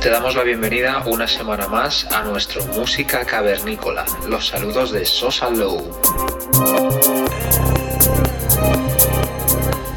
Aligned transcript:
Te 0.00 0.08
damos 0.08 0.34
la 0.34 0.44
bienvenida 0.44 1.02
una 1.04 1.28
semana 1.28 1.68
más 1.68 2.06
a 2.10 2.22
nuestro 2.22 2.64
Música 2.68 3.22
Cavernícola. 3.26 4.06
Los 4.28 4.48
saludos 4.48 4.92
de 4.92 5.04
Sosa 5.04 5.50
Low. 5.50 5.84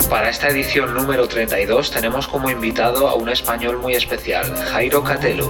Para 0.10 0.30
esta 0.30 0.50
edición 0.50 0.94
número 0.94 1.26
32 1.26 1.90
tenemos 1.92 2.28
como 2.28 2.50
invitado 2.50 3.08
a 3.08 3.14
un 3.16 3.30
español 3.30 3.78
muy 3.78 3.94
especial, 3.96 4.54
Jairo 4.74 5.02
Catelo. 5.06 5.50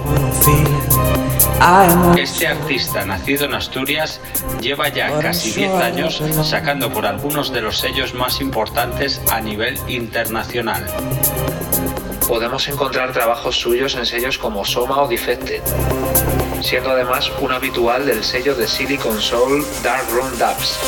Este 2.16 2.46
artista, 2.46 3.04
nacido 3.04 3.46
en 3.46 3.54
Asturias, 3.54 4.20
lleva 4.60 4.88
ya 4.88 5.18
casi 5.20 5.50
10 5.50 5.70
años 5.82 6.22
sacando 6.44 6.92
por 6.92 7.06
algunos 7.06 7.52
de 7.52 7.60
los 7.60 7.78
sellos 7.78 8.14
más 8.14 8.40
importantes 8.40 9.20
a 9.32 9.40
nivel 9.40 9.76
internacional 9.88 10.84
podemos 12.26 12.68
encontrar 12.68 13.12
trabajos 13.12 13.56
suyos 13.58 13.94
en 13.96 14.06
sellos 14.06 14.38
como 14.38 14.64
Soma 14.64 15.02
o 15.02 15.08
Defected, 15.08 15.62
siendo 16.62 16.90
además 16.90 17.30
un 17.40 17.52
habitual 17.52 18.06
del 18.06 18.22
sello 18.24 18.54
de 18.54 18.66
Silicon 18.66 19.20
Soul 19.20 19.64
Dark 19.82 20.06
Room 20.10 20.30
Dubs 20.38 20.78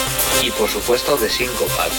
y 0.42 0.50
por 0.52 0.68
supuesto 0.68 1.16
de 1.16 1.28
Syncopal. 1.28 1.90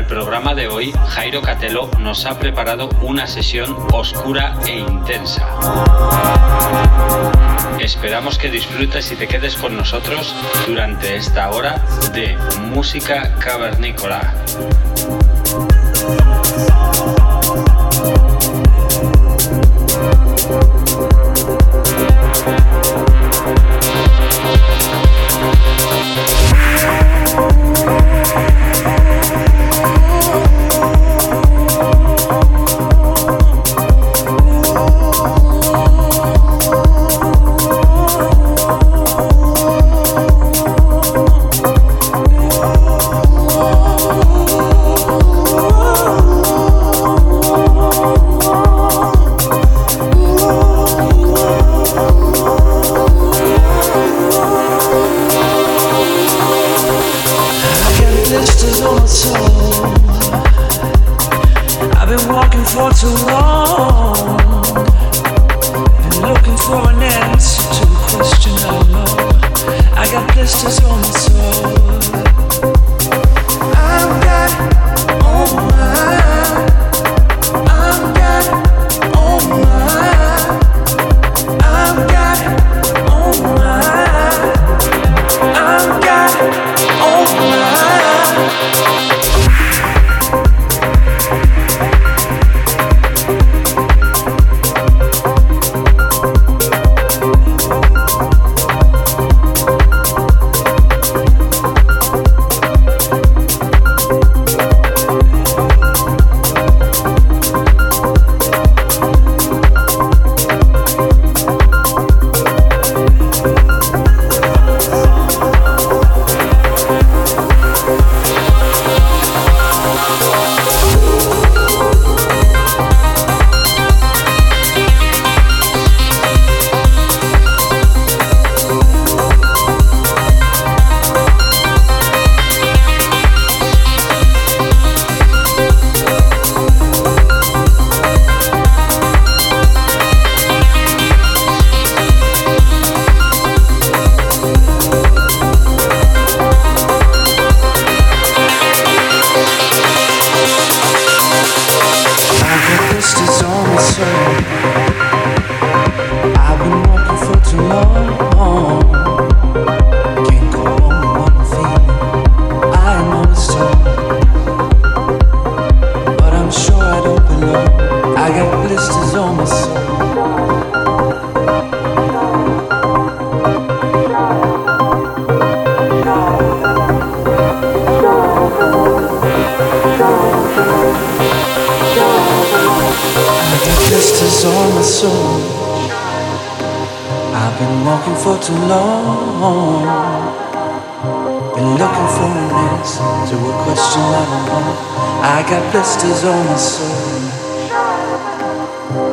el 0.00 0.06
programa 0.06 0.54
de 0.54 0.66
hoy, 0.66 0.94
Jairo 1.10 1.42
Catelo 1.42 1.90
nos 1.98 2.24
ha 2.24 2.38
preparado 2.38 2.88
una 3.02 3.26
sesión 3.26 3.76
oscura 3.92 4.56
e 4.66 4.78
intensa. 4.78 5.44
Esperamos 7.78 8.38
que 8.38 8.50
disfrutes 8.50 9.12
y 9.12 9.16
te 9.16 9.28
quedes 9.28 9.56
con 9.56 9.76
nosotros 9.76 10.34
durante 10.66 11.16
esta 11.16 11.50
hora 11.50 11.74
de 12.14 12.34
música 12.72 13.34
cavernícola. 13.40 14.32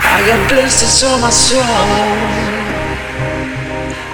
I 0.00 0.26
got 0.26 0.48
blisters 0.50 1.02
on 1.10 1.20
my 1.20 1.30
soul. 1.30 1.62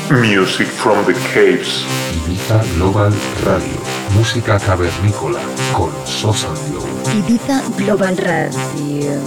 Music 0.10 0.68
from 0.68 1.06
the 1.06 1.14
Caves. 1.34 1.86
Ibiza 2.28 2.62
Global 2.76 3.14
Radio. 3.46 3.82
Música 4.18 4.60
cavernícola 4.60 5.40
con 5.72 5.90
Sosa 6.06 6.50
León. 6.70 6.90
Ibiza 7.16 7.62
Global 7.78 8.18
Radio. 8.18 9.22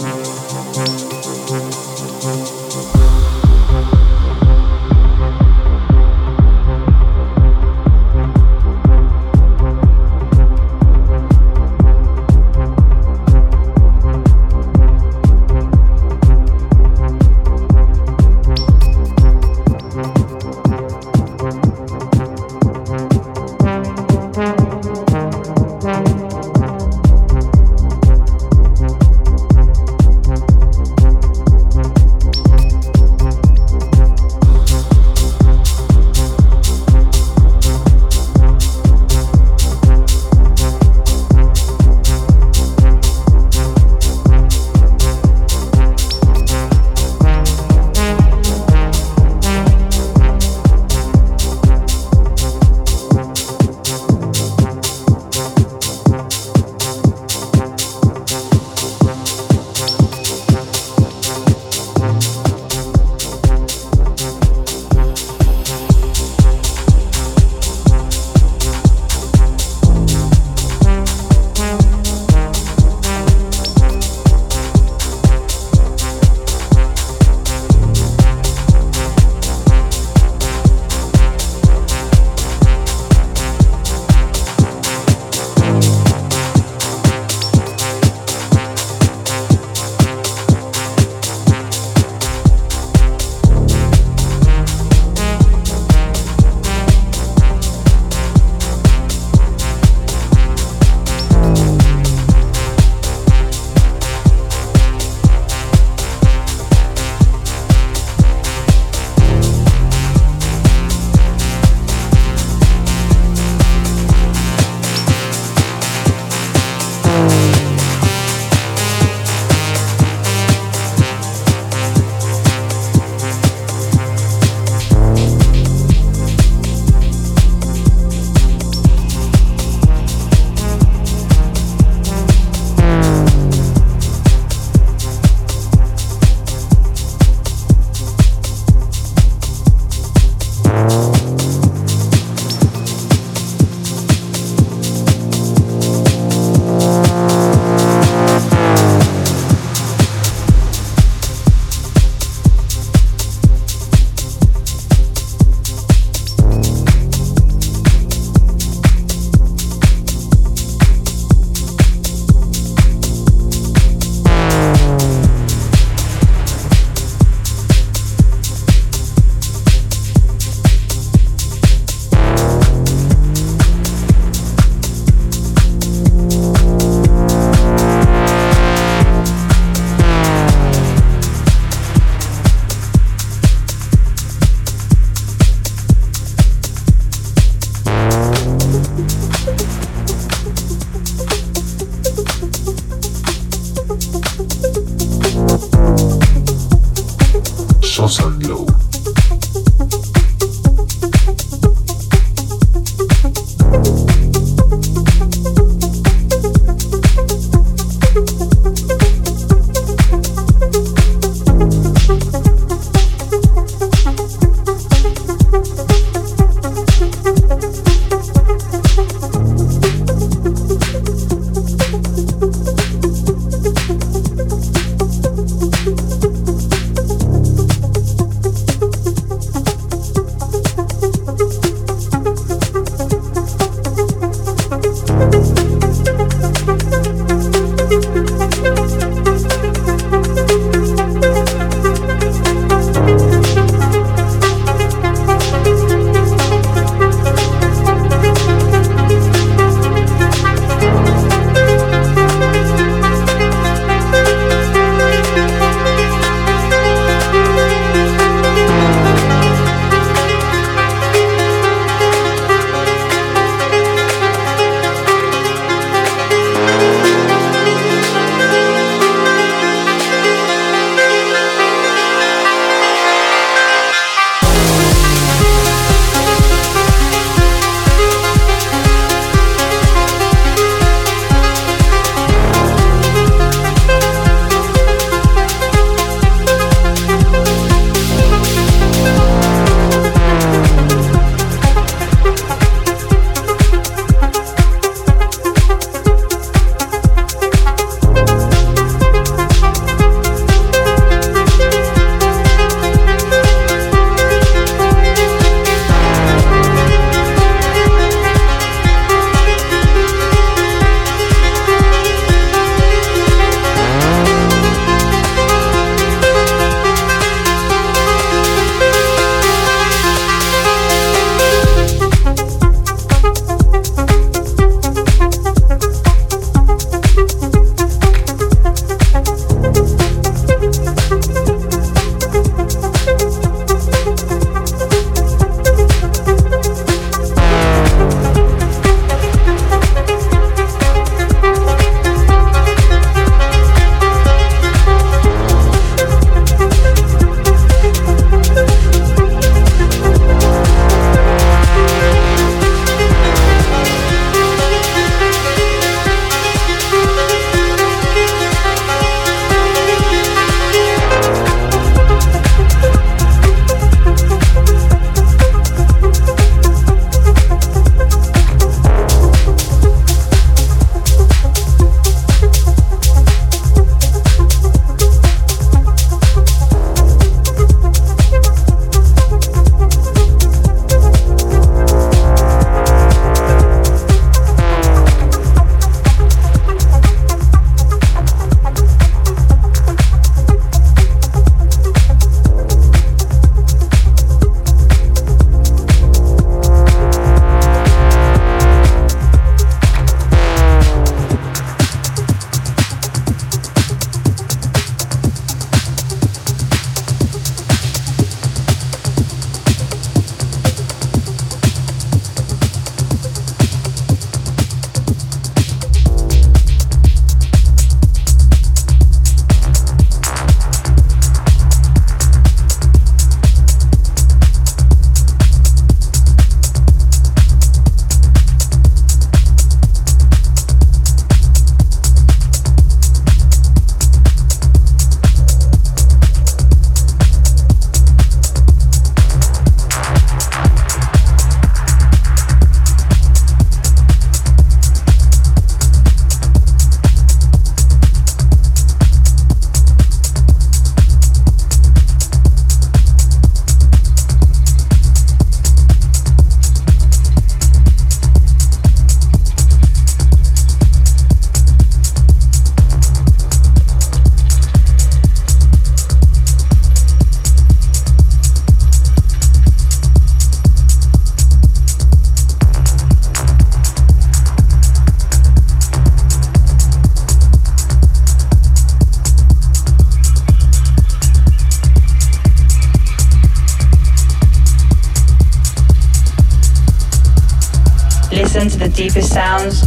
house 198.17 198.47
low. 198.47 198.67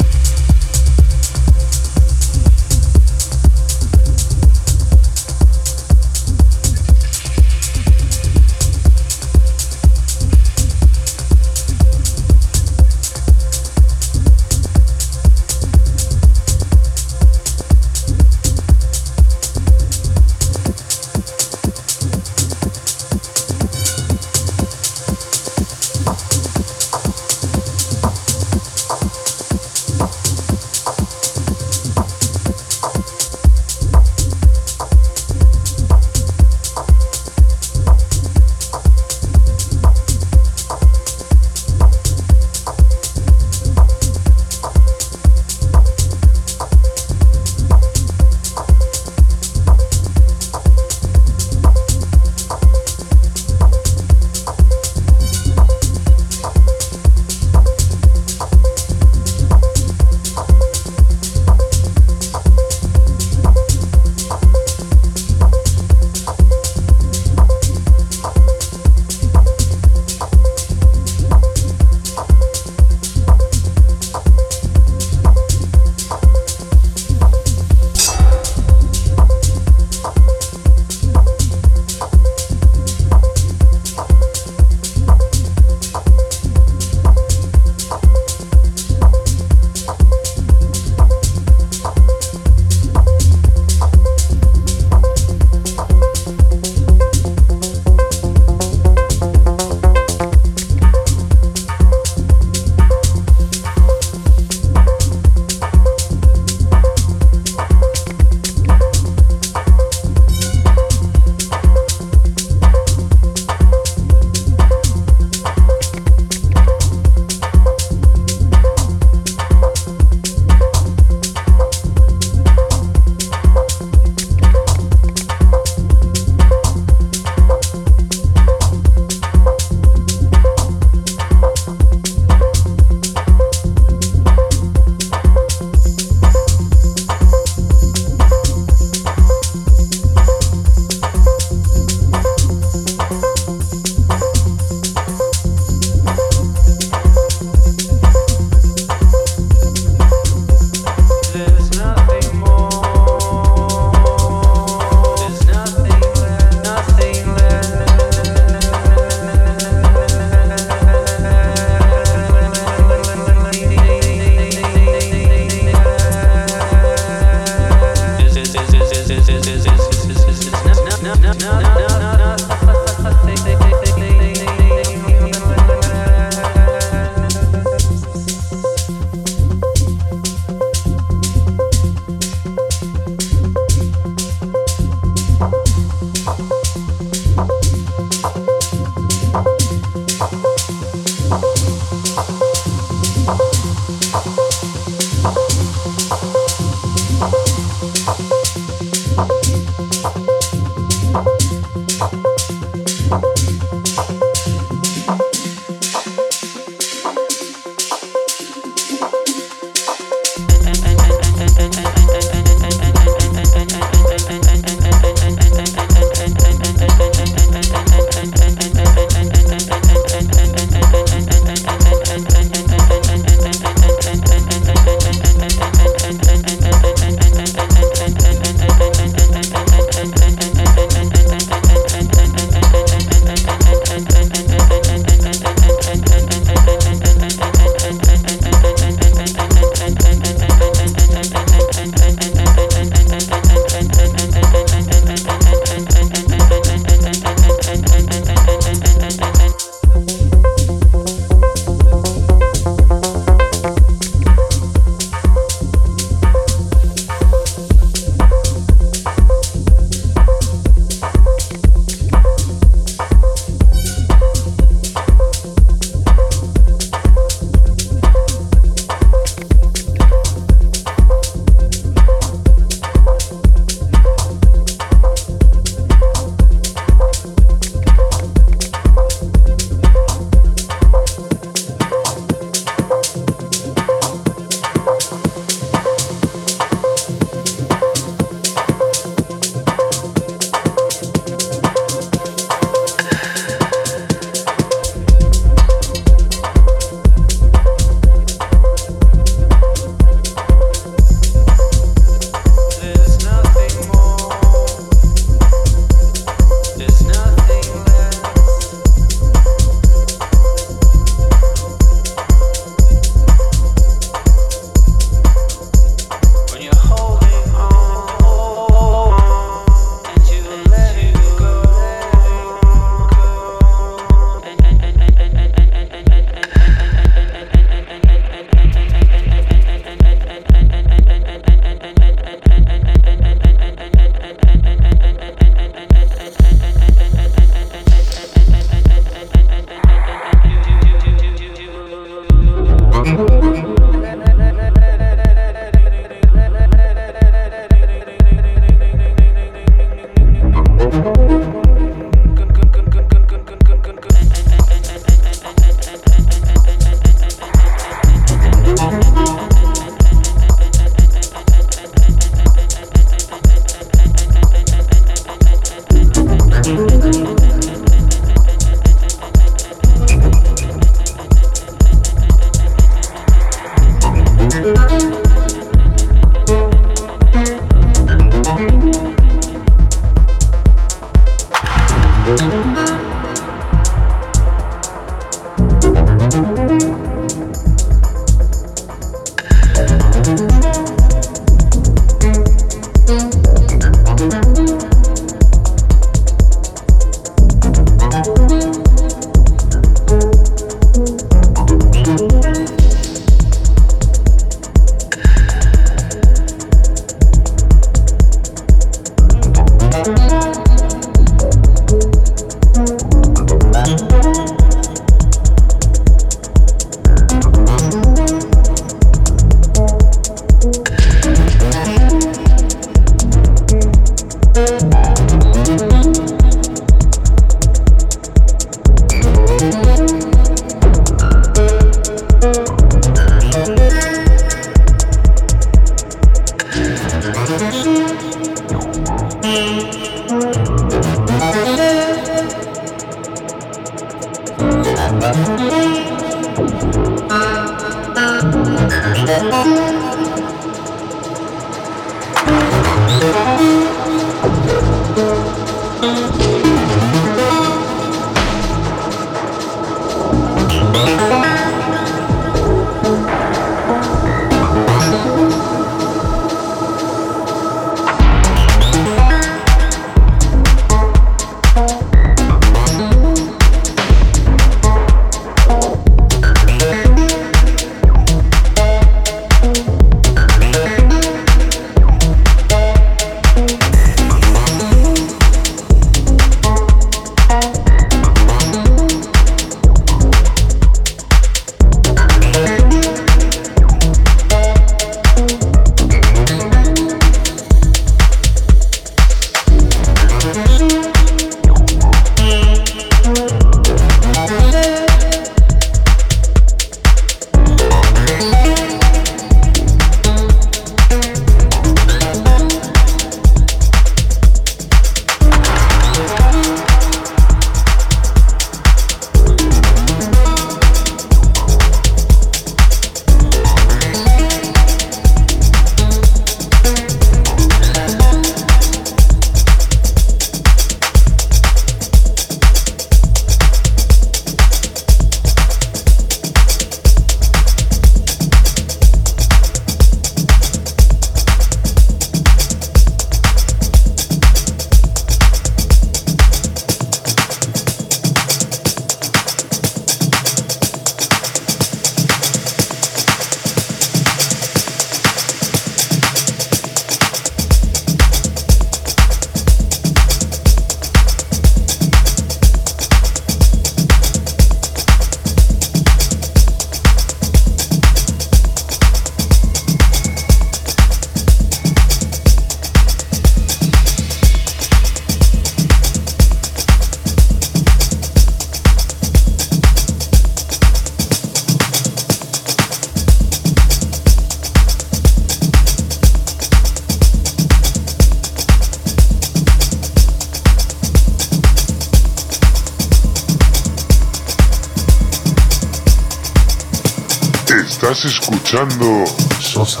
escuchando 598.70 599.24
Sosa 599.60 600.00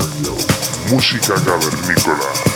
Música 0.90 1.34
cavernícola. 1.42 2.47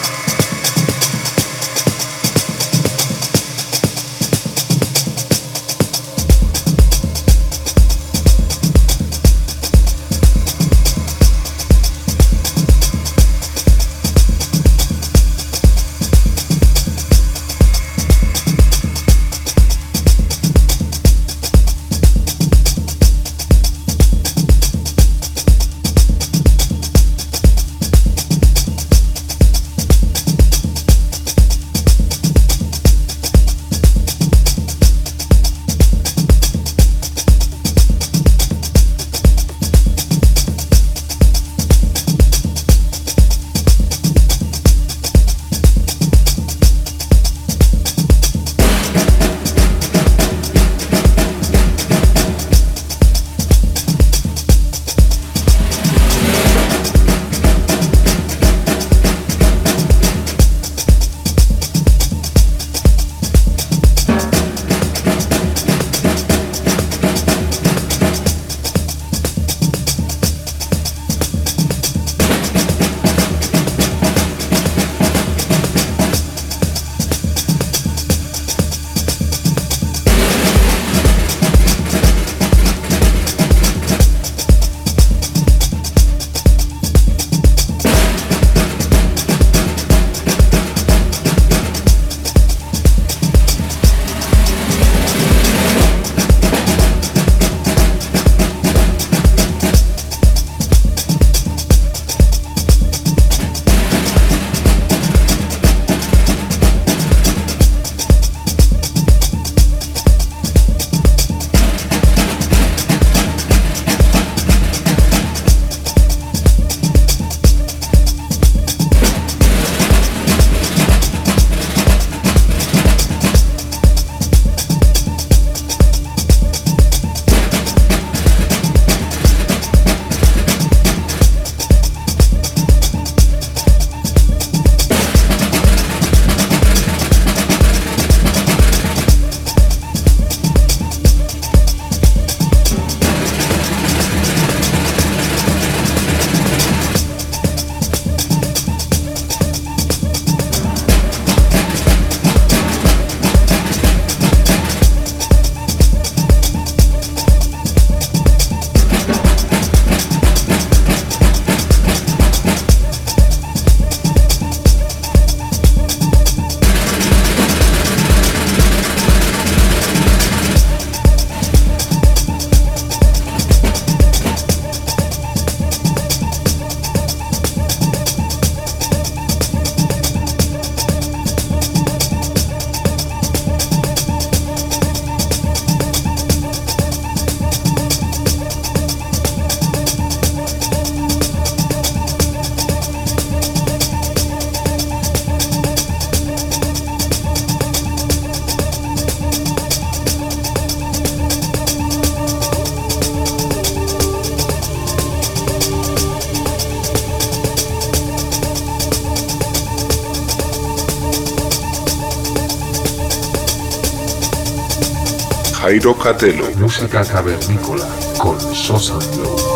Música 216.61 217.03
cavernícola 217.03 217.89
con 218.19 218.39
Sosa 218.55 218.99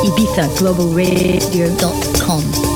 Ibiza 0.03 0.49
Global 0.59 0.91
Radio.com 0.95 2.76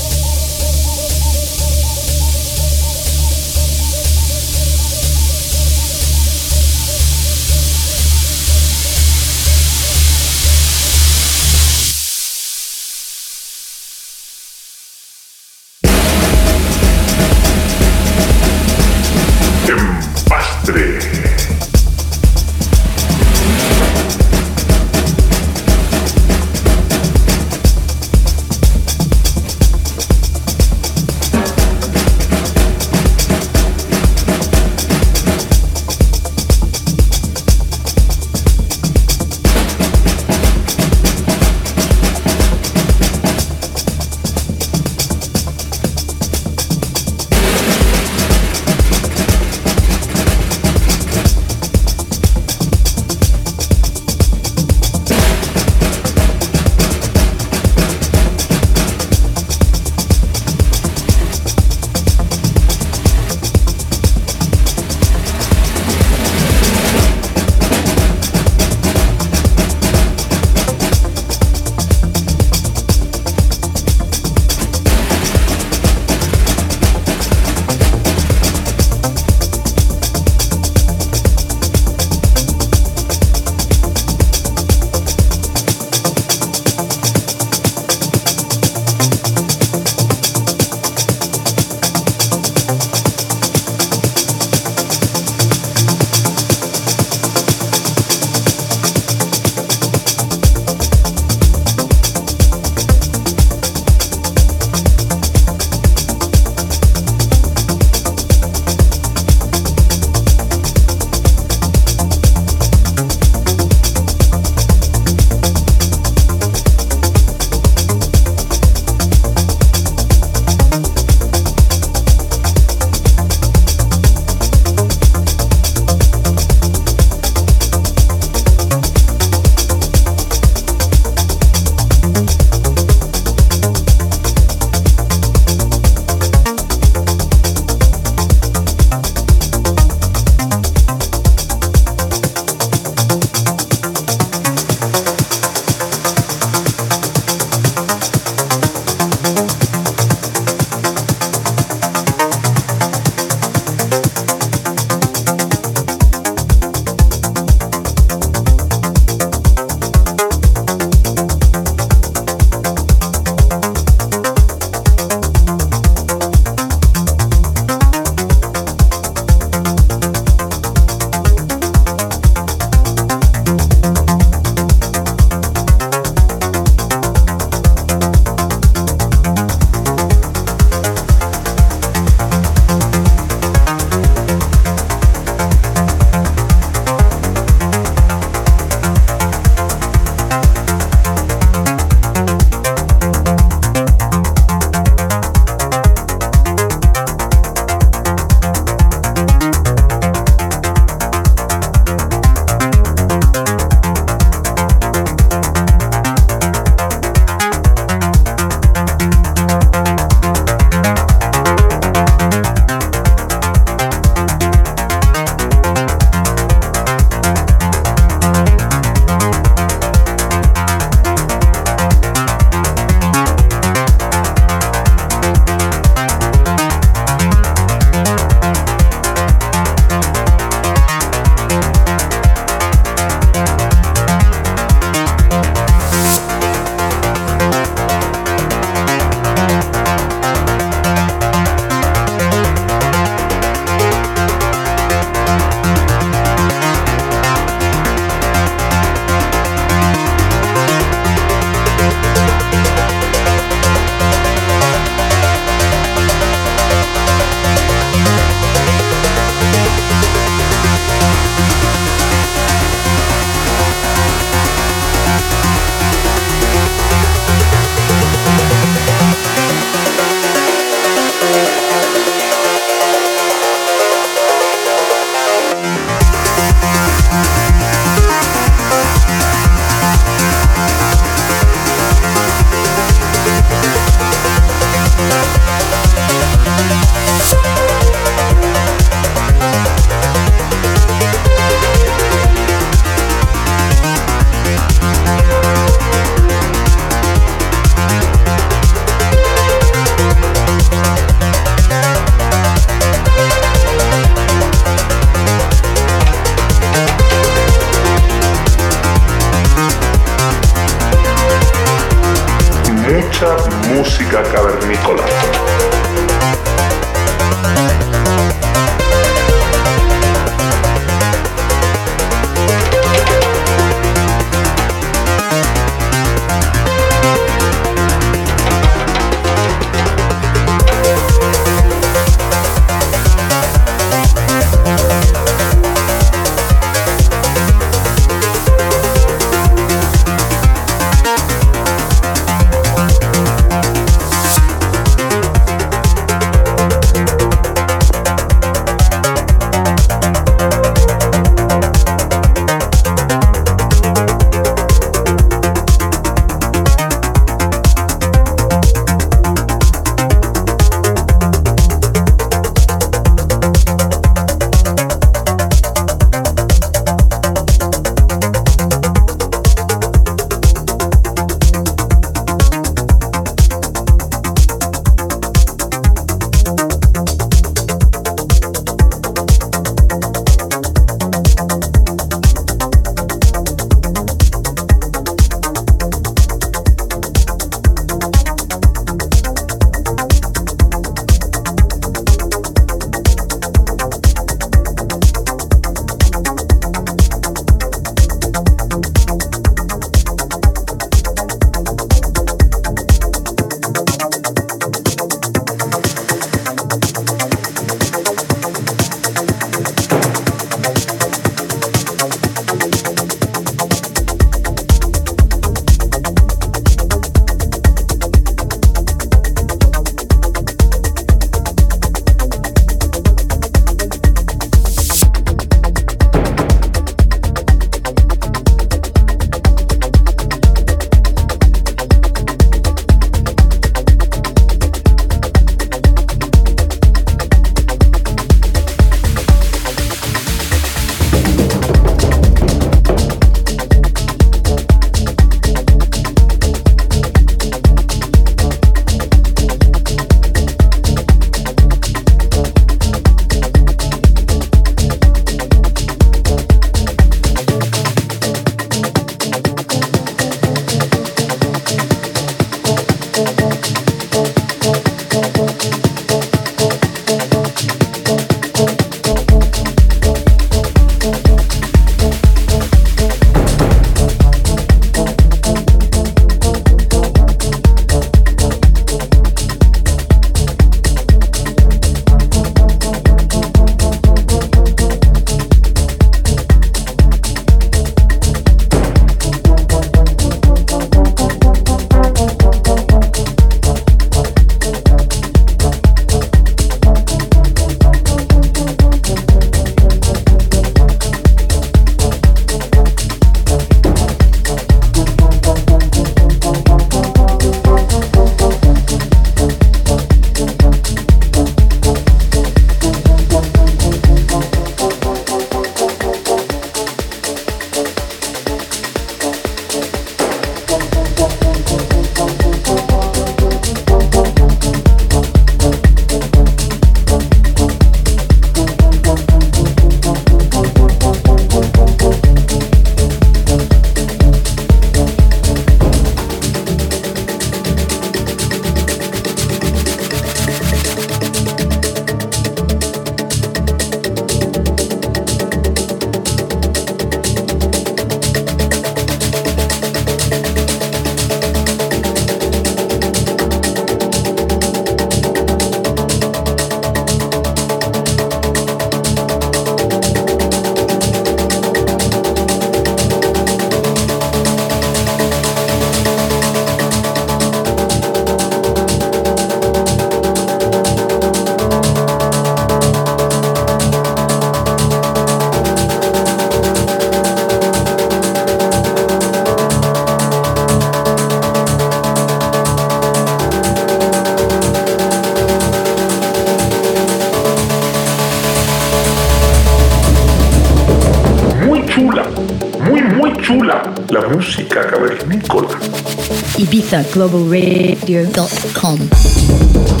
globalradio.com. 597.03 600.00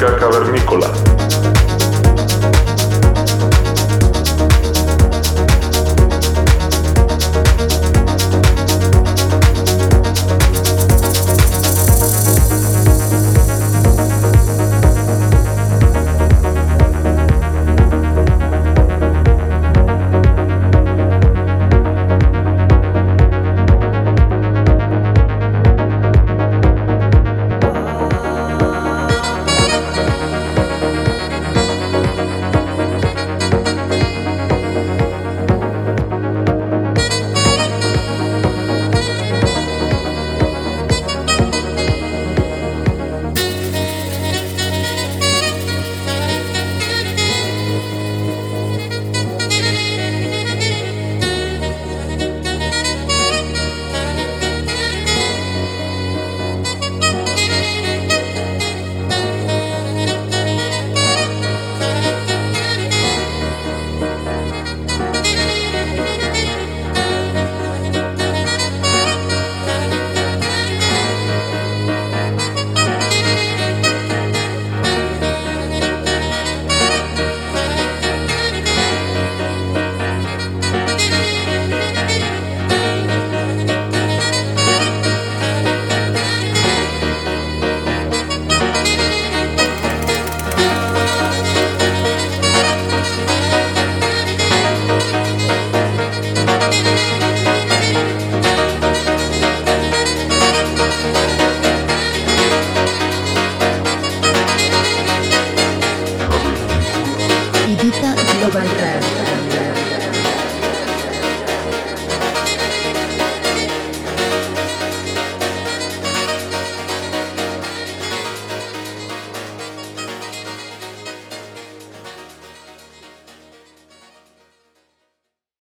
Chica 0.00 0.27